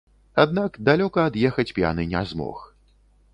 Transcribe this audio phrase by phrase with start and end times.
[0.43, 2.65] Аднак далёка ад'ехаць п'яны не змог.